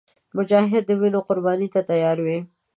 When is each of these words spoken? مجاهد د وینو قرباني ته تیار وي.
مجاهد 0.37 0.83
د 0.87 0.91
وینو 0.99 1.19
قرباني 1.27 1.67
ته 1.73 1.79
تیار 1.89 2.17
وي. 2.25 2.39